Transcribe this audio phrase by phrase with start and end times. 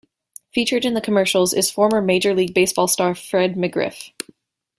[0.51, 4.09] Featured in the commercials is former Major League Baseball star Fred McGriff.